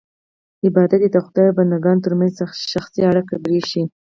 [0.65, 2.33] عبادت یې د خدای او بندګانو ترمنځ
[2.71, 3.83] شخصي اړیکه پرېښی.